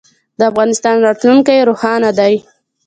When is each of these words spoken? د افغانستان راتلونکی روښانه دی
د 0.37 0.41
افغانستان 0.51 0.95
راتلونکی 1.07 1.57
روښانه 1.69 2.09
دی 2.19 2.33